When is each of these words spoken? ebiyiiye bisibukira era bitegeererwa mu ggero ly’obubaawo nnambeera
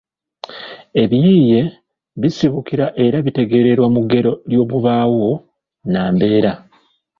ebiyiiye 1.03 1.59
bisibukira 2.21 2.85
era 3.05 3.17
bitegeererwa 3.25 3.87
mu 3.95 4.01
ggero 4.05 4.31
ly’obubaawo 4.49 5.29
nnambeera 5.85 6.51